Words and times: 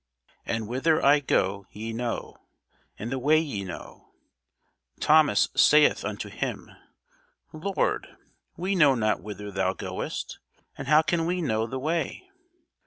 And 0.47 0.67
whither 0.67 1.05
I 1.05 1.19
go 1.19 1.67
ye 1.69 1.93
know, 1.93 2.35
and 2.97 3.11
the 3.11 3.19
way 3.19 3.37
ye 3.37 3.63
know. 3.63 4.15
Thomas 4.99 5.49
saith 5.55 6.03
unto 6.03 6.27
him, 6.27 6.71
Lord, 7.53 8.07
we 8.57 8.73
know 8.73 8.95
not 8.95 9.21
whither 9.21 9.51
thou 9.51 9.73
goest; 9.73 10.39
and 10.75 10.87
how 10.87 11.03
can 11.03 11.27
we 11.27 11.39
know 11.39 11.67
the 11.67 11.77
way? 11.77 12.27